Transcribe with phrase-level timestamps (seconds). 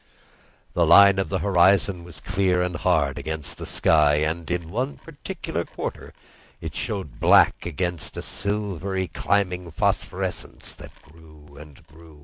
[0.73, 4.97] The line of the horizon was clear and hard against the sky, and in one
[4.97, 6.11] particular quarter
[6.59, 12.19] it showed black against a silvery climbing phosphorescence that grew and grew.